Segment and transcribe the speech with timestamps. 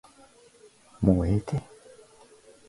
[0.99, 1.61] もうええて